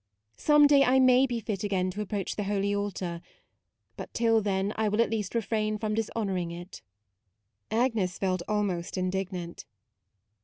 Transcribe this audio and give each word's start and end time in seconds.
Some 0.37 0.65
day 0.65 0.83
I 0.83 0.97
may 0.99 1.27
be 1.27 1.39
fit 1.39 1.63
again 1.63 1.91
to 1.91 2.01
approach 2.01 2.35
the 2.35 2.45
Holy 2.45 2.73
Altar, 2.73 3.21
but 3.97 4.11
till 4.15 4.41
then 4.41 4.73
I 4.75 4.89
will 4.89 4.99
at 4.99 5.11
least 5.11 5.35
refrain 5.35 5.77
from 5.77 5.93
dishonouring 5.93 6.49
it." 6.49 6.81
Agnes 7.69 8.17
felt 8.17 8.41
almost 8.47 8.97
indignant. 8.97 9.63